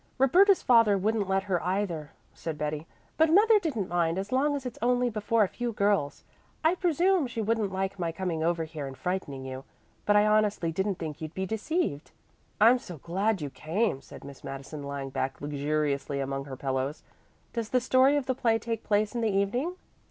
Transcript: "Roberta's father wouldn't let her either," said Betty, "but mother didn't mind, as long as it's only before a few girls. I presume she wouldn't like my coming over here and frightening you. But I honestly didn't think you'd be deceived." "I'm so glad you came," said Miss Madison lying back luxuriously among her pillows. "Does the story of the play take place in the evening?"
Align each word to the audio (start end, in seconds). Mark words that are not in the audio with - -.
"Roberta's 0.17 0.63
father 0.63 0.97
wouldn't 0.97 1.29
let 1.29 1.43
her 1.43 1.63
either," 1.63 2.09
said 2.33 2.57
Betty, 2.57 2.87
"but 3.17 3.31
mother 3.31 3.59
didn't 3.59 3.87
mind, 3.87 4.17
as 4.17 4.31
long 4.31 4.55
as 4.55 4.65
it's 4.65 4.79
only 4.81 5.11
before 5.11 5.43
a 5.43 5.47
few 5.47 5.71
girls. 5.73 6.23
I 6.63 6.73
presume 6.73 7.27
she 7.27 7.39
wouldn't 7.39 7.71
like 7.71 7.99
my 7.99 8.11
coming 8.11 8.43
over 8.43 8.63
here 8.63 8.87
and 8.87 8.97
frightening 8.97 9.45
you. 9.45 9.63
But 10.07 10.15
I 10.15 10.25
honestly 10.25 10.71
didn't 10.71 10.95
think 10.95 11.21
you'd 11.21 11.35
be 11.35 11.45
deceived." 11.45 12.09
"I'm 12.59 12.79
so 12.79 12.97
glad 12.97 13.41
you 13.43 13.51
came," 13.51 14.01
said 14.01 14.23
Miss 14.23 14.43
Madison 14.43 14.81
lying 14.81 15.11
back 15.11 15.39
luxuriously 15.39 16.19
among 16.19 16.45
her 16.45 16.57
pillows. 16.57 17.03
"Does 17.53 17.69
the 17.69 17.79
story 17.79 18.17
of 18.17 18.25
the 18.25 18.33
play 18.33 18.57
take 18.57 18.83
place 18.83 19.13
in 19.13 19.21
the 19.21 19.29
evening?" 19.29 19.75